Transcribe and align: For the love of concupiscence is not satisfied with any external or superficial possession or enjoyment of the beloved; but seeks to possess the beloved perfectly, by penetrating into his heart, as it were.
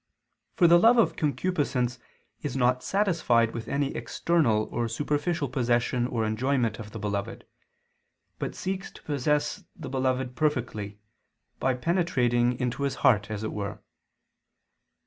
For 0.55 0.65
the 0.67 0.79
love 0.79 0.97
of 0.97 1.15
concupiscence 1.15 1.99
is 2.41 2.57
not 2.57 2.81
satisfied 2.81 3.53
with 3.53 3.67
any 3.67 3.95
external 3.95 4.63
or 4.71 4.87
superficial 4.87 5.47
possession 5.47 6.07
or 6.07 6.25
enjoyment 6.25 6.79
of 6.79 6.89
the 6.89 6.97
beloved; 6.97 7.45
but 8.39 8.55
seeks 8.55 8.89
to 8.93 9.03
possess 9.03 9.63
the 9.75 9.89
beloved 9.89 10.35
perfectly, 10.35 10.97
by 11.59 11.75
penetrating 11.75 12.59
into 12.59 12.81
his 12.81 12.95
heart, 13.05 13.29
as 13.29 13.43
it 13.43 13.53
were. 13.53 13.79